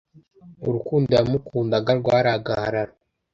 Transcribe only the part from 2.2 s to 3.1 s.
agahararo